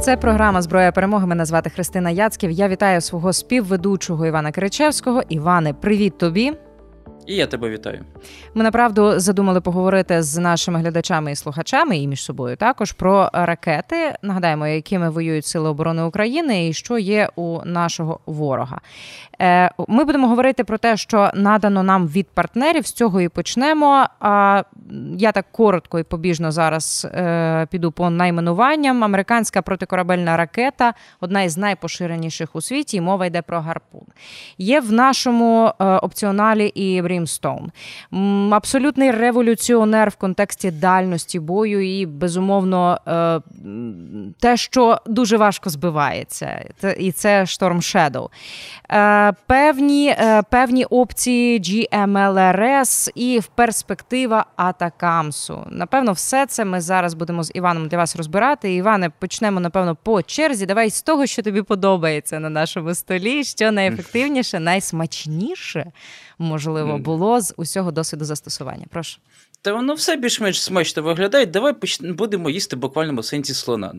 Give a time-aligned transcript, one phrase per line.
[0.00, 1.26] Це програма Зброя перемоги.
[1.26, 2.50] Мене звати Христина Яцьків.
[2.50, 5.22] Я вітаю свого співведучого Івана Киричевського.
[5.28, 6.52] Іване, привіт тобі.
[7.28, 8.04] І я тебе вітаю.
[8.54, 14.14] Ми направду задумали поговорити з нашими глядачами і слухачами, і між собою також про ракети.
[14.22, 18.80] Нагадаємо, якими воюють сили оборони України і що є у нашого ворога.
[19.40, 22.86] Е, ми будемо говорити про те, що надано нам від партнерів.
[22.86, 24.06] З цього і почнемо.
[24.20, 24.62] А
[25.16, 29.04] я так коротко і побіжно зараз е, піду по найменуванням.
[29.04, 33.00] Американська протикорабельна ракета одна із найпоширеніших у світі.
[33.00, 34.02] Мова йде про гарпун.
[34.58, 37.72] Є в нашому е, опціоналі і Brimstone.
[38.52, 43.00] Абсолютний революціонер в контексті дальності бою і безумовно
[44.40, 46.64] те, що дуже важко збивається,
[46.98, 48.28] і це Storm Shadow
[49.46, 55.66] певні е, певні опції GMLRS і перспектива ATACMS у.
[55.70, 58.74] Напевно, все це ми зараз будемо з Іваном для вас розбирати.
[58.74, 60.66] Іване, почнемо, напевно, по черзі.
[60.66, 65.92] Давай з того, що тобі подобається на нашому столі, що найефективніше, найсмачніше
[66.38, 68.86] можливо було з усього досвіду застосування.
[68.90, 69.18] Прошу.
[69.62, 71.46] Та воно все більш-менш смачно виглядає.
[71.46, 73.94] Давай будемо їсти в буквальному сенсі слона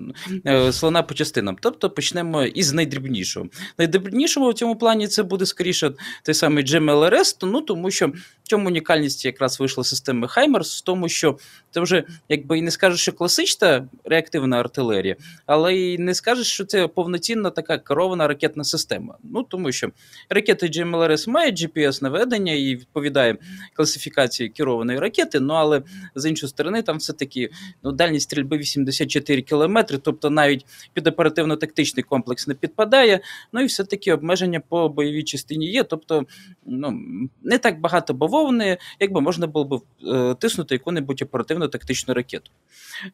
[0.46, 1.58] е, слона по частинам.
[1.62, 3.46] Тобто почнемо із найдрібнішого.
[3.78, 5.92] Найдрібнішого в цьому плані це буде скоріше
[6.24, 11.10] той самий GMLRS, ну тому що в чому унікальність якраз вийшла системи Хаймерс, в тому,
[11.10, 11.38] що
[11.72, 16.66] це вже якби і не скажеш, що класична реактивна артилерія, але і не скажеш, що
[16.66, 19.18] це повноцінна така керована ракетна система.
[19.24, 19.90] Ну тому що
[20.30, 23.38] ракети GMLRS мають GPS наведення і відповідає
[23.74, 25.40] класифікації керованої ракети.
[25.50, 25.82] Ну але
[26.16, 27.50] з іншої сторони, там все-таки
[27.84, 33.20] ну, дальність стрільби 84 кілометри, тобто навіть під оперативно-тактичний комплекс не підпадає.
[33.54, 35.84] Ну і все-таки обмеження по бойовій частині є.
[35.84, 36.26] Тобто
[36.66, 37.00] ну,
[37.44, 42.52] не так багато бавовни, якби можна було б е, тиснути яку-небудь оперативно-тактичну ракету.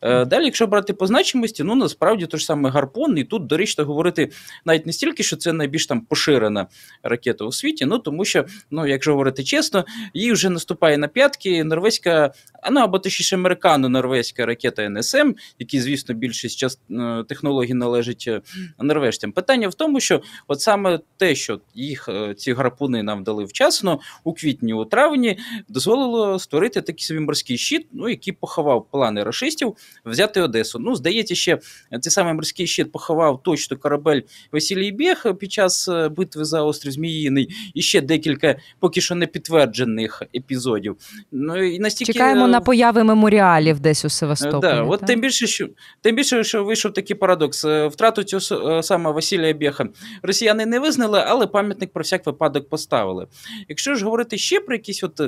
[0.02, 3.86] Е, далі, якщо брати по значимості, ну насправді то ж саме гарпун, і тут доречно
[3.86, 4.32] говорити
[4.66, 6.68] навіть не стільки, що це найбільш там поширена
[7.04, 11.64] ракета у світі, ну тому що, ну якщо говорити чесно, їй вже наступає на п'ятки
[11.64, 12.25] норвезька
[12.72, 18.42] ну або точніше американо-норвезька ракета НСМ, які, звісно, більшість част е, технологій належить е,
[18.80, 19.32] норвежцям.
[19.32, 24.00] Питання в тому, що от саме те, що їх е, ці гарпуни нам дали вчасно
[24.24, 25.38] у квітні, у травні,
[25.70, 29.76] дозволило створити такий собі морський щит, ну який поховав плани рашистів
[30.06, 30.80] взяти Одесу.
[30.80, 31.60] Ну, здається, ще
[32.02, 34.22] цей самий морський щит поховав точно корабель
[34.52, 40.24] Василій Бєх під час битви за острів Зміїний і ще декілька поки що не підтверджених
[40.36, 40.98] епізодів.
[41.32, 44.62] Ну і настільки Чекаємо на появи меморіалів десь у Севастополі.
[44.62, 45.68] Да, от Тим більше, що
[46.02, 47.66] тим більше, що вийшов такий парадокс.
[47.66, 49.88] Е, втрату цього е, саме Василія Бєха
[50.24, 53.28] росіяни не визнали, але пам'ятник про всяк випадок поставили.
[53.70, 55.22] Якщо ж говорити ще про якісь, от,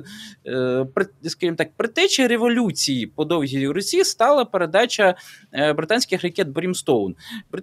[0.48, 0.86] е,
[1.24, 5.16] скажімо так, предтечі революції по довгій Росії, стала передача
[5.75, 7.16] британських ракет Brimstone.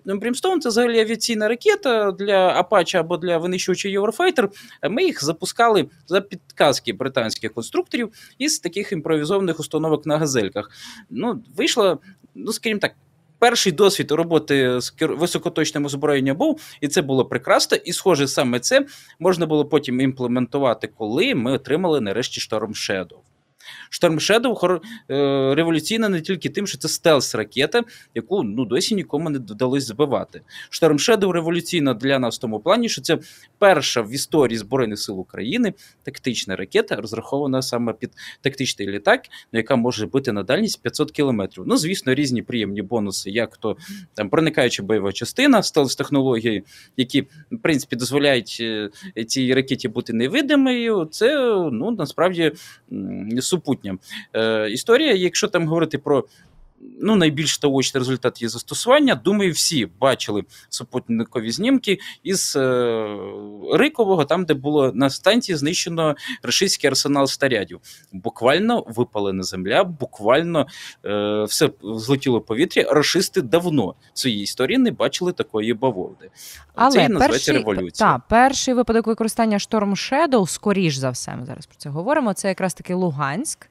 [0.04, 4.48] Brimstone це взагалі авіаційна ракета для Апача або для винищувача Eurofighter.
[4.90, 10.70] Ми їх запускали за підказки британських конструкторів із таких таких імпровізованих установок на газельках.
[11.10, 11.98] Ну, вийшло,
[12.34, 12.94] ну скажімо так.
[13.38, 17.76] Перший досвід роботи з високоточним озброєнням був, і це було прекрасно.
[17.84, 18.86] І, схоже, саме це
[19.18, 23.18] можна було потім імплементувати, коли ми отримали нарешті Storm Shadow.
[23.94, 27.82] Шторм Shadow е, революційна не тільки тим, що це стелс-ракета,
[28.14, 30.40] яку ну досі нікому не вдалося збивати.
[30.70, 33.18] Шторм Shadow революційна для нас в тому плані, що це
[33.58, 38.10] перша в історії Збройних сил України тактична ракета, розрахована саме під
[38.40, 39.20] тактичний літак,
[39.52, 41.64] яка може бути на дальність 500 кілометрів.
[41.66, 43.76] Ну, звісно, різні приємні бонуси, як то
[44.14, 46.62] там проникаюча бойова частина, стелс-технології,
[46.96, 51.08] які в принципі дозволяють е, цій ракеті бути невидимою.
[51.10, 51.36] Це
[51.72, 52.52] ну насправді
[53.40, 53.98] супутня майбутнє.
[54.34, 56.24] Е, Історія, якщо там говорити про
[57.00, 59.14] ну, найбільш таочний результат її застосування.
[59.14, 63.16] Думаю, всі бачили супутникові знімки із е,
[63.72, 67.80] Рикового, там, де було на станції знищено рашистський арсенал старядів.
[68.12, 70.66] Буквально випалена земля, буквально
[71.04, 72.82] е, все злетіло в повітря.
[72.82, 76.30] Рашисти давно в своїй історії не бачили такої бавовни.
[76.74, 78.12] Але це і називається перший, революція.
[78.12, 82.34] Та, перший випадок використання Storm Shadow, скоріш за все, ми зараз про це говоримо.
[82.34, 83.68] Це якраз таки Луганськ.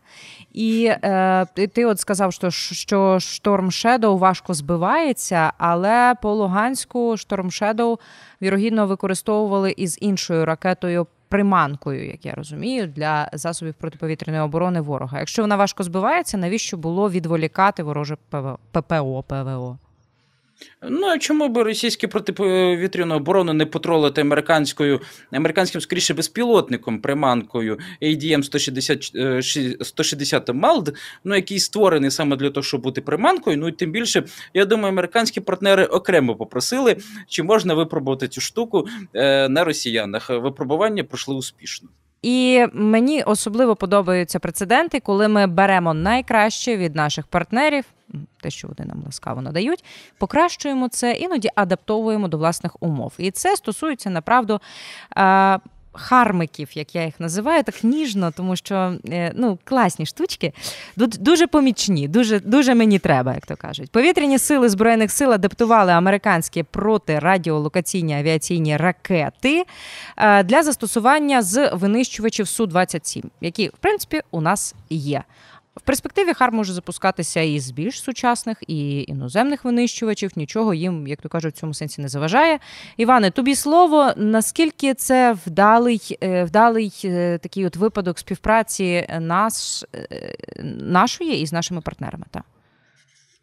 [0.54, 7.50] І е, ти от сказав, що що Шторм Shadow важко збивається, але по Луганську Шторм
[7.50, 8.00] Shadow,
[8.42, 11.08] вірогідно використовували із іншою ракетою.
[11.28, 15.20] Приманкою, як я розумію, для засобів протиповітряної оборони ворога.
[15.20, 18.18] Якщо вона важко збивається, навіщо було відволікати вороже
[18.72, 19.78] ППО ПВО?
[20.90, 25.02] Ну, а чому би російські протиповітряну оборону не потролити американською,
[25.32, 29.04] американським, скоріше, безпілотником, приманкою ADM 160
[29.86, 33.58] 160 MALD, ну, який створений саме для того, щоб бути приманкою.
[33.58, 34.24] Ну і тим більше,
[34.54, 40.30] я думаю, американські партнери окремо попросили, чи можна випробувати цю штуку е, на росіянах.
[40.30, 41.90] Випробування пройшли успішно.
[42.24, 47.86] І мені особливо подобаються прецеденти, коли ми беремо найкраще від наших партнерів,
[48.42, 49.84] те, що вони нам ласкаво надають,
[50.18, 53.14] покращуємо це, іноді адаптовуємо до власних умов.
[53.18, 54.60] І це стосується направду
[55.94, 60.54] хармиків, як я їх називаю, так ніжно, тому що е, ну, класні штучки,
[60.98, 63.92] дуже помічні, дуже дуже мені треба, як то кажуть.
[63.92, 69.64] Повітряні сили Збройних сил адаптували американські протирадіолокаційні авіаційні ракети
[70.18, 75.24] е, для застосування з винищувачів Су-27, які, в принципі, у нас є.
[75.76, 80.32] В перспективі хар може запускатися і з більш сучасних, і іноземних винищувачів.
[80.36, 82.60] Нічого їм, як то кажуть, в цьому сенсі не заважає.
[82.98, 84.12] Іване, тобі слово.
[84.18, 89.20] Наскільки це вдалий е, вдалий е, такий от випадок співпраці е,
[90.80, 92.26] нашої і з нашими партнерами?
[92.32, 92.44] Так?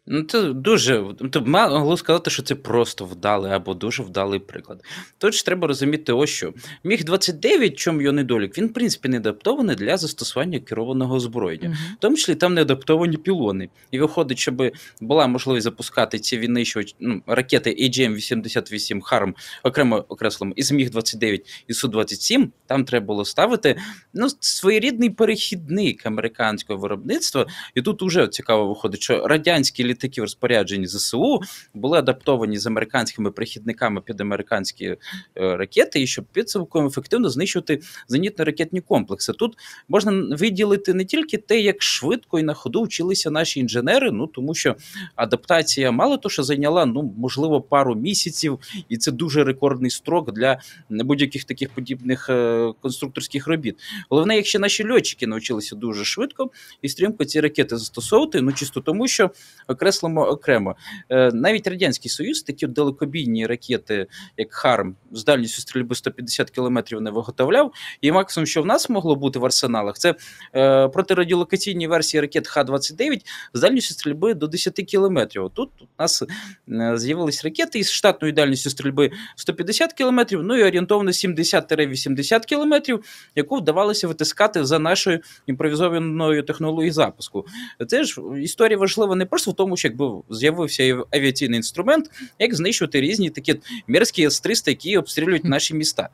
[0.07, 4.83] Ну, це дуже то могло сказати, що це просто вдалий або дуже вдалий приклад.
[5.17, 6.53] Тож треба розуміти, ось що
[6.83, 11.93] міг 29 чому його недолік, він в принципі не адаптований для застосування керованого озброєння, uh-huh.
[11.93, 13.69] в тому числі там не адаптовані пілони.
[13.91, 14.63] І виходить, щоб
[15.01, 21.73] була можливість запускати ці винищувачі ну, ракети AGM-88 Харм, окремо окреслимо, із міг 29 і
[21.73, 23.75] су 27 Там треба було ставити
[24.13, 27.45] ну, своєрідний перехідник американського виробництва.
[27.75, 31.39] І тут уже цікаво виходить, що радянські літаки в розпорядженні ЗСУ
[31.73, 34.97] були адаптовані з американськими прихідниками під американські е,
[35.35, 39.33] ракети, і щоб підсумком ефективно знищувати зенітно-ракетні комплекси.
[39.33, 39.57] Тут
[39.89, 44.53] можна виділити не тільки те, як швидко і на ходу вчилися наші інженери, ну тому
[44.53, 44.75] що
[45.15, 48.59] адаптація мало то, що зайняла ну можливо пару місяців,
[48.89, 50.59] і це дуже рекордний строк для
[50.89, 53.75] будь-яких таких подібних е, конструкторських робіт.
[54.09, 56.49] Головне, якщо наші льотчики навчилися дуже швидко
[56.81, 59.31] і стрімко ці ракети застосовувати, ну чисто тому, що
[59.81, 60.75] окреслимо окремо.
[61.09, 64.07] Е, навіть Радянський Союз такі далекобійні ракети,
[64.37, 67.73] як Харм, з дальністю стрільби 150 кілометрів не виготовляв.
[68.01, 70.15] І максимум, що в нас могло бути в арсеналах, це
[70.55, 73.21] е, протирадіолокаційні версії ракет Х-29
[73.53, 75.51] з дальністю стрільби до 10 кілометрів.
[75.53, 76.23] Тут у нас
[76.69, 83.03] е, з'явились ракети із штатною дальністю стрільби 150 кілометрів, ну і орієнтовно 70-80 кілометрів,
[83.35, 87.45] яку вдавалося витискати за нашою імпровізованою технологією запуску.
[87.87, 93.01] Це ж історія важлива не просто в тому, що якби з'явився авіаційний інструмент, як знищувати
[93.01, 93.55] різні такі
[93.87, 96.09] мерзкі С-300, які обстрілюють наші міста.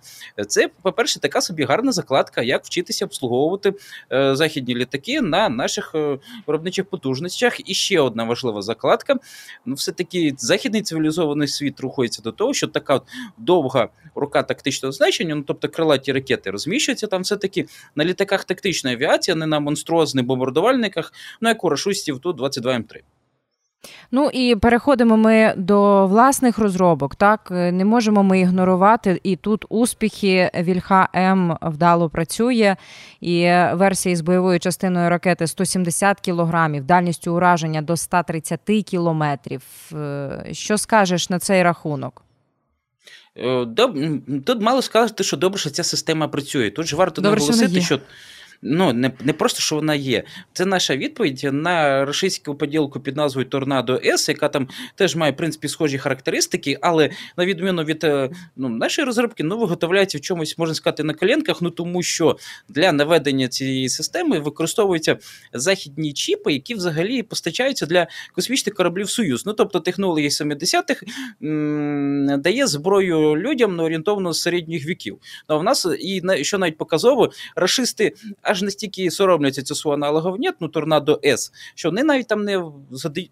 [0.47, 3.73] Це, по-перше, така собі гарна закладка, як вчитися обслуговувати
[4.11, 7.69] е, західні літаки на наших е, виробничих потужностях.
[7.69, 9.15] І ще одна важлива закладка.
[9.65, 13.01] Ну, все-таки західний цивілізований світ рухається до того, що така
[13.37, 17.65] довга рука тактичного значення, ну тобто крилаті ракети, розміщуються там все-таки
[17.95, 22.73] на літаках тактичної авіації, а не на монструозних бомбардувальниках, ну як у рашустів ту 22
[22.73, 23.01] М3.
[24.11, 27.15] Ну і переходимо ми до власних розробок.
[27.15, 30.51] Так не можемо ми ігнорувати і тут успіхи.
[30.59, 32.75] Вільха М вдало працює,
[33.21, 39.63] і версії з бойовою частиною ракети 170 кілограмів, дальністю ураження до 130 кілометрів.
[39.93, 42.23] Е, що скажеш на цей рахунок?
[43.37, 43.67] Е,
[44.45, 46.69] тут мало сказати, що добре, що ця система працює.
[46.69, 47.99] Тут ж варто добре, наголосити, що
[48.61, 50.23] ну не не просто що вона є.
[50.53, 55.35] Це наша відповідь на російську поділку під назвою Торнадо С, яка там теж має в
[55.35, 60.57] принципі схожі характеристики, але на відміну від е, ну, нашої розробки, ну виготовляється в чомусь,
[60.57, 62.37] можна сказати, на коленках, ну тому що
[62.69, 65.17] для наведення цієї системи використовуються
[65.53, 69.45] західні чіпи, які взагалі постачаються для космічних кораблів Союз.
[69.45, 71.05] Ну тобто технології 70-х
[72.37, 75.17] дає зброю людям на орієнтовно з середніх віків.
[75.49, 78.13] Ну, а в нас і що навіть показово, рашисти
[78.47, 82.63] аж настільки соромляться цю свого аналоговнєт, ну торнадо С, що вони навіть там не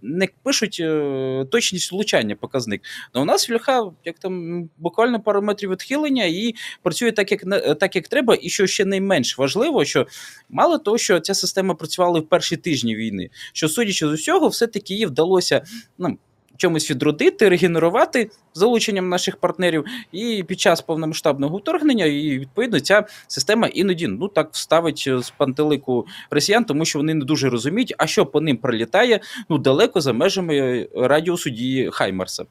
[0.01, 2.81] не пишуть е, точність влучання показник.
[3.15, 7.41] Но у нас вільха, як там буквально пару метрів відхилення, і працює так, як
[7.79, 8.38] так, як треба.
[8.41, 10.07] І що ще найменш важливо, що
[10.50, 14.93] мало того, що ця система працювала в перші тижні війни, що судячи з усього, все-таки
[14.93, 15.62] їй вдалося
[15.98, 16.17] ну,
[16.57, 23.67] чомусь відродити, регенерувати залученням наших партнерів, і під час повномасштабного вторгнення, і відповідно ця система
[23.67, 28.25] іноді ну так вставить з пантелику росіян, тому що вони не дуже розуміють, а що
[28.25, 29.19] по ним прилітає
[29.50, 32.45] ну далеко за межами радіусу дії Хаймарса.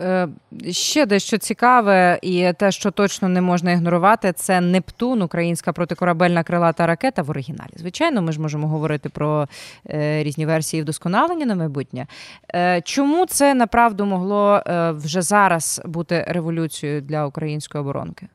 [0.00, 0.28] Е,
[0.70, 6.86] ще дещо цікаве, і те, що точно не можна ігнорувати, це Нептун, українська протикорабельна крилата
[6.86, 7.70] ракета в оригіналі.
[7.76, 9.48] Звичайно, ми ж можемо говорити про
[9.90, 12.06] е, різні версії вдосконалення на майбутнє.
[12.54, 18.28] Е, чому це направду могло вже зараз бути революцією для української оборонки?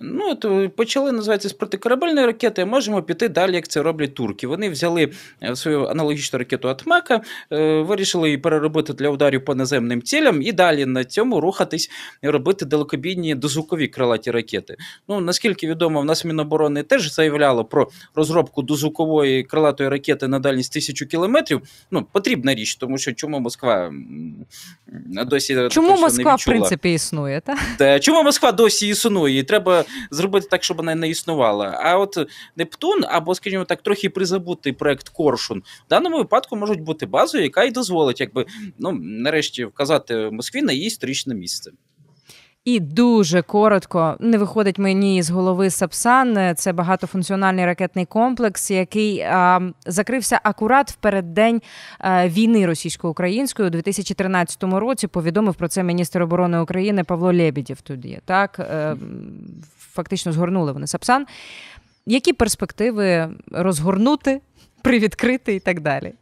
[0.00, 4.46] Ну, то почали називатися з протикорабельної ракети, а можемо піти далі, як це роблять турки.
[4.46, 5.12] Вони взяли
[5.42, 7.20] е, свою аналогічну ракету Атмака,
[7.52, 11.90] е, вирішили її переробити для ударів по наземним цілям і далі на цьому рухатись
[12.22, 14.76] і робити далекобійні дозвукові крилаті ракети.
[15.08, 20.72] Ну, наскільки відомо, в нас Міноборони теж заявляло про розробку дозвукової крилатої ракети на дальність
[20.72, 21.62] тисячу кілометрів.
[21.90, 23.92] Ну, потрібна річ, тому що чому Москва
[25.06, 27.42] досі чому Москва в принципі існує?
[27.78, 28.00] Та?
[28.00, 29.38] Чому Москва досі існує?
[29.38, 31.80] І треба зробити так, щоб вона не існувала.
[31.82, 32.18] А от
[32.56, 37.64] Нептун, або, скажімо так, трохи призабутий проект Коршун, в даному випадку можуть бути базою, яка
[37.64, 38.46] й дозволить, якби
[38.78, 41.70] ну нарешті вказати Москві на її історичне місце.
[42.66, 46.54] І дуже коротко не виходить мені з голови Сапсан.
[46.56, 51.62] Це багатофункціональний ракетний комплекс, який а, закрився акурат в переддень
[51.98, 55.06] а, війни російсько-української у 2013 році.
[55.06, 57.80] Повідомив про це міністр оборони України Павло Лебідєв.
[57.80, 58.96] Тоді так е,
[59.96, 61.26] фактично згорнули вони Сапсан.
[62.06, 64.40] Які перспективи розгорнути,
[64.82, 66.12] привідкрити і так далі?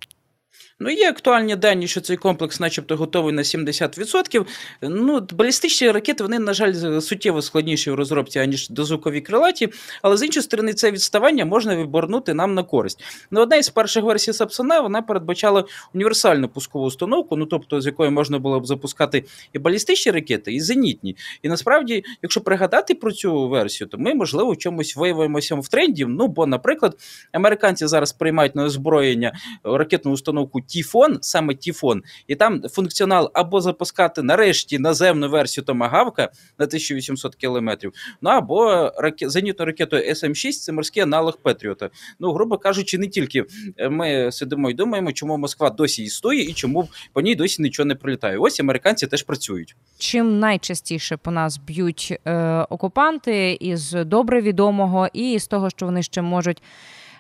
[0.81, 4.47] Ну, є актуальні дані, що цей комплекс, начебто, готовий на 70%.
[4.83, 9.69] Ну, балістичні ракети, вони, на жаль, суттєво складніші у розробці, аніж дозвукові крилаті,
[10.03, 13.05] але з іншої сторони, це відставання можна виборнути нам на користь.
[13.31, 15.65] Ну, одна із перших версій Сапсона вона передбачала
[15.95, 20.61] універсальну пускову установку, ну тобто з якої можна було б запускати і балістичні ракети, і
[20.61, 21.17] зенітні.
[21.43, 26.07] І насправді, якщо пригадати про цю версію, то ми, можливо, в чомусь виявимося в тренді.
[26.09, 26.99] Ну, бо, наприклад,
[27.33, 29.33] американці зараз приймають на озброєння
[29.65, 36.23] ракетну установку Тіфон, саме Тіфон, і там функціонал або запускати нарешті наземну версію Томагавка
[36.59, 39.29] на 1800 кілометрів, ну або раке...
[39.29, 41.91] зенітну ракету СМ-6 це морський аналог Петріота.
[42.21, 43.45] Ну, грубо кажучи, не тільки
[43.91, 47.95] ми сидимо і думаємо, чому Москва досі існує і чому по ній досі нічого не
[47.95, 48.39] прилітає.
[48.39, 49.77] Ось американці теж працюють.
[49.99, 56.03] Чим найчастіше по нас б'ють е, окупанти із добре відомого, і з того, що вони
[56.03, 56.63] ще можуть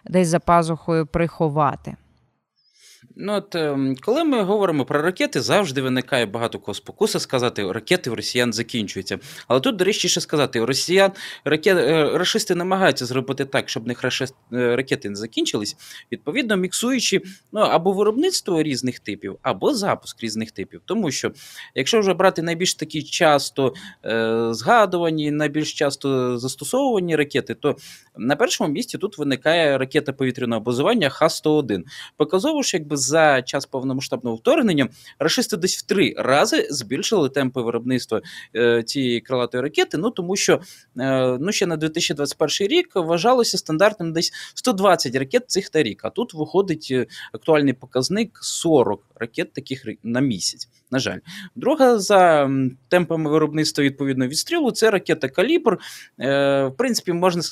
[0.04, 1.96] десь за пазухою приховати.
[3.16, 8.11] Ну, от, ем, Коли ми говоримо про ракети, завжди виникає багато кого спокуса сказати, ракети
[8.11, 9.18] в росіян закінчуються.
[9.49, 11.12] Але тут, до речі, ще сказати, росіян
[11.44, 15.76] ракет, е, рашисти намагаються зробити так, щоб них е, ракети не закінчились,
[16.12, 20.80] відповідно, міксуючи ну, або виробництво різних типів, або запуск різних типів.
[20.84, 21.32] Тому що,
[21.75, 27.76] якщо вже брати найбільш такі часто е, згадувані, найбільш часто застосовувані ракети, то
[28.16, 31.82] на першому місці тут виникає ракета повітряного базування Х-101.
[32.16, 38.22] Показово ж, якби за час повномасштабного вторгнення рашисти десь в три рази збільшили темпи виробництва
[38.56, 39.98] е, цієї крилатої ракети.
[39.98, 40.60] Ну тому що
[40.98, 46.00] е, ну ще на 2021 рік вважалося стандартним десь 120 ракет цих та рік.
[46.04, 50.68] А тут виходить е, актуальний показник 40 ракет таких на місяць.
[50.90, 51.18] На жаль,
[51.56, 52.50] друга за
[52.88, 55.78] темпами виробництва відповідно відстрілу це ракета Калібр.
[56.20, 57.42] Е, В принципі, можна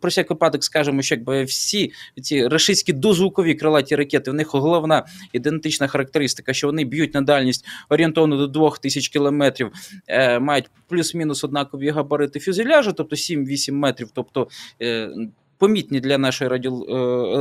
[0.00, 1.92] про всяк випадок скажемо, що якби всі
[2.22, 7.66] ці рашистські дозвукові крилаті ракети, в них головна ідентична характеристика, що вони б'ють на дальність
[7.88, 9.70] орієнтовно до 2000 кілометрів,
[10.08, 14.10] е, мають плюс-мінус однакові габарити фюзеляжу, тобто 7-8 метрів.
[14.14, 14.48] тобто
[14.82, 15.10] е,
[15.64, 16.72] помітні для нашої радіо,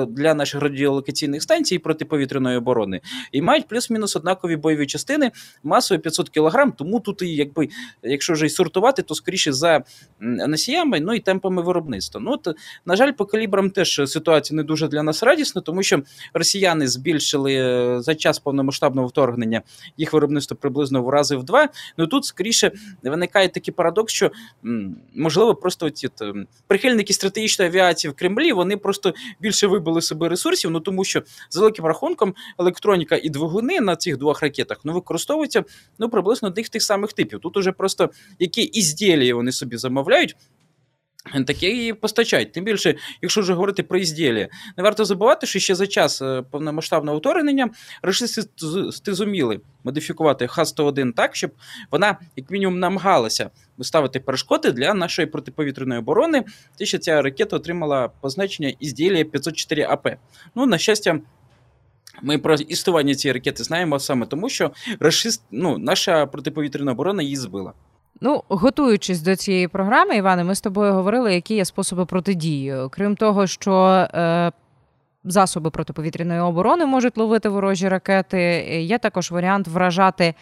[0.02, 3.02] е, для наших радіолокаційних станцій протиповітряної оборони
[3.32, 5.32] і мають плюс-мінус однакові бойові частини
[5.64, 7.70] масою 500 кг, Тому тут, і якби,
[8.04, 9.84] якщо вже й сортувати, то скоріше за
[10.20, 12.22] носіями, ну і темпами виробництва.
[12.24, 12.48] Ну от,
[12.86, 16.02] на жаль, по калібрам теж ситуація не дуже для нас радісна, тому що
[16.34, 19.62] росіяни збільшили е, за час повномасштабного вторгнення
[19.98, 21.70] їх виробництво приблизно в рази в два.
[21.98, 22.72] Ну тут скоріше
[23.04, 24.32] виникає такий парадокс, що
[25.16, 26.10] можливо просто ці
[26.68, 30.72] прихильники стратегічної авіації в Кремлі вони просто більше вибили себе ресурсів.
[30.72, 35.64] Ну тому що за великим рахунком електроніка і двигуни на цих двох ракетах ну використовуються
[36.00, 37.40] ну приблизно тих тих самих типів.
[37.40, 40.36] Тут уже просто які ізділі вони собі замовляють.
[41.48, 42.52] Таке і постачають.
[42.52, 46.44] Тим більше, якщо вже говорити про ізділля, не варто забувати, що ще за час е,
[46.52, 47.70] повномасштабного вторгнення
[48.02, 51.52] рашисти зуміли модифікувати Х-101 так, щоб
[51.92, 56.44] вона, як мінімум, намагалася виставити перешкоди для нашої протиповітряної оборони.
[56.78, 60.08] Те, що ця ракета отримала позначення ізділля 504 АП.
[60.56, 61.20] Ну, на щастя.
[62.22, 67.36] Ми про існування цієї ракети знаємо саме тому, що рашист, ну, наша протиповітряна оборона її
[67.36, 67.74] збила.
[68.26, 72.76] Ну, готуючись до цієї програми, Іване, ми з тобою говорили, які є способи протидії.
[72.92, 73.74] Крім того, що
[74.14, 74.52] е,
[75.24, 78.40] засоби протиповітряної оборони можуть ловити ворожі ракети.
[78.82, 80.34] Є також варіант вражати.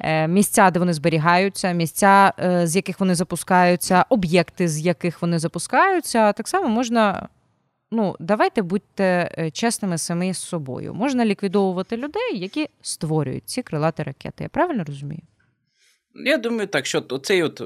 [0.00, 5.38] Е, місця, де вони зберігаються, місця, е, з яких вони запускаються, об'єкти, з яких вони
[5.38, 6.32] запускаються.
[6.32, 7.28] Так само можна.
[7.90, 10.94] Ну, давайте будьте е, чесними самі з собою.
[10.94, 14.44] Можна ліквідовувати людей, які створюють ці крилаті ракети.
[14.44, 15.22] Я правильно розумію?
[16.14, 17.62] Я думаю, так, що цей от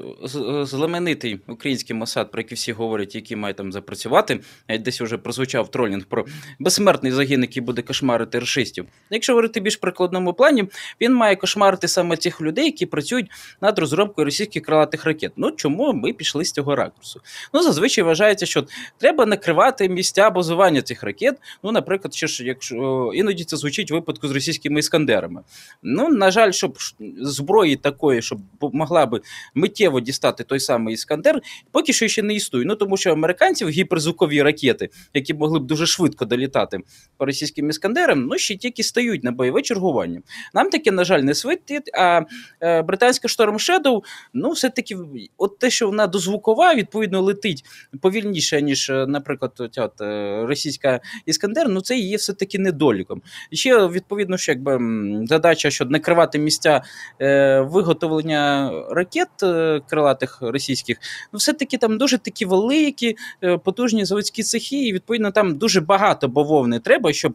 [0.67, 4.39] знаменитий український Мосад, про який всі говорять, який має там запрацювати,
[4.79, 6.25] десь вже прозвучав тролінг про
[6.59, 8.85] безсмертний загін, який буде кошмарити расистів.
[9.09, 10.65] Якщо говорити більш прикладному плані,
[11.01, 13.27] він має кошмарити саме цих людей, які працюють
[13.61, 15.31] над розробкою російських крилатих ракет.
[15.37, 17.21] Ну чому ми пішли з цього ракурсу?
[17.53, 18.65] Ну зазвичай вважається, що
[18.97, 21.37] треба накривати місця базування цих ракет.
[21.63, 25.41] Ну, наприклад, що ж, якщо іноді це звучить в випадку з російськими іскандерами.
[25.83, 26.77] Ну на жаль, щоб
[27.21, 29.21] зброї такої, щоб могла би
[29.55, 31.41] миттєво дістати той самий іскандер,
[31.71, 32.65] поки що ще не існує.
[32.65, 36.79] Ну тому що американців гіперзвукові ракети, які могли б дуже швидко долітати
[37.17, 40.21] по російським іскандерам, ну ще тільки стають на бойове чергування.
[40.53, 41.89] Нам таке, на жаль, не світить.
[41.93, 42.21] А
[42.61, 44.01] е, британська Storm Shadow,
[44.33, 44.97] ну все-таки,
[45.37, 47.65] от те, що вона дозвукова, відповідно летить
[48.01, 53.21] повільніше, ніж, е, наприклад, от, от, е, російська іскандер, ну це є все-таки недоліком.
[53.51, 54.79] І ще відповідно, що якби
[55.27, 56.81] задача, щоб накривати місця
[57.21, 60.97] е, виготовлення виробництвення ракет е, крилатих російських,
[61.33, 66.27] ну все-таки там дуже такі великі, е, потужні заводські цехи, і відповідно там дуже багато
[66.27, 67.33] бавовни треба, щоб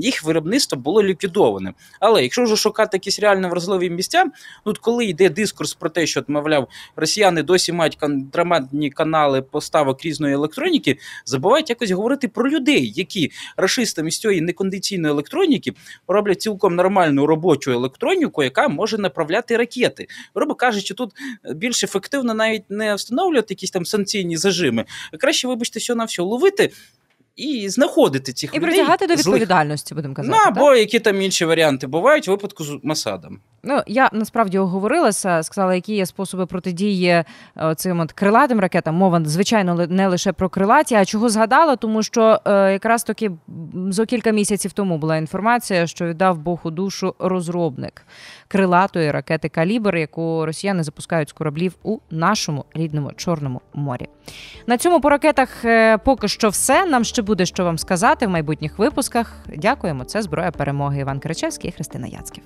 [0.00, 1.72] їх виробництво було ліквідоване.
[2.00, 4.24] Але якщо вже шукати якісь реально вразливі місця,
[4.66, 10.34] ну коли йде дискурс про те, що мовляв, росіяни досі мають контрабандні канали поставок різної
[10.34, 15.72] електроніки, забувають якось говорити про людей, які рашистами з цієї некондиційної електроніки
[16.08, 20.06] роблять цілком нормальну робочу електроніку, яка може направляти ракети.
[20.34, 21.12] Грубо кажучи, тут
[21.54, 24.84] більш ефективно навіть не встановлювати якісь там санкційні зажими,
[25.20, 26.70] краще, вибачте, все на все ловити
[27.36, 28.68] і знаходити цих і людей.
[28.68, 30.38] І притягати до відповідальності, будемо казати.
[30.38, 30.78] Ну, або так?
[30.78, 33.38] які там інші варіанти бувають в випадку з Масадом.
[33.64, 37.24] Ну, я насправді оговорилася, сказала, які є способи протидії е,
[37.76, 38.94] цим от крилатим ракетам.
[38.94, 43.30] Мова, звичайно, не лише про крилаті, а чого згадала, тому що е, якраз таки
[43.90, 48.02] зо кілька місяців тому була інформація, що віддав Бог у душу розробник
[48.52, 54.08] крилатої ракети Калібр, яку росіяни запускають з кораблів у нашому рідному Чорному морі.
[54.66, 56.86] На цьому по ракетах е, поки що все.
[56.86, 59.36] Нам ще буде що вам сказати в майбутніх випусках.
[59.56, 60.04] Дякуємо.
[60.04, 61.00] Це зброя перемоги.
[61.00, 62.44] Іван Кричевський і Христина Яцьків.